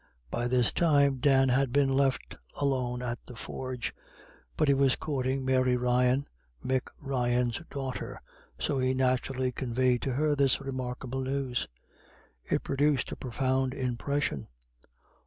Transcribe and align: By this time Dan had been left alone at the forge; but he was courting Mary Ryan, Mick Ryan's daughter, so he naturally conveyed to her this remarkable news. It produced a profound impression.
By 0.31 0.47
this 0.47 0.73
time 0.73 1.17
Dan 1.17 1.49
had 1.49 1.71
been 1.71 1.95
left 1.95 2.35
alone 2.59 3.03
at 3.03 3.19
the 3.27 3.35
forge; 3.35 3.93
but 4.57 4.67
he 4.67 4.73
was 4.73 4.95
courting 4.95 5.45
Mary 5.45 5.77
Ryan, 5.77 6.27
Mick 6.65 6.87
Ryan's 6.99 7.61
daughter, 7.69 8.19
so 8.57 8.79
he 8.79 8.95
naturally 8.95 9.51
conveyed 9.51 10.01
to 10.01 10.13
her 10.13 10.35
this 10.35 10.59
remarkable 10.59 11.21
news. 11.21 11.67
It 12.45 12.63
produced 12.63 13.11
a 13.11 13.15
profound 13.15 13.75
impression. 13.75 14.47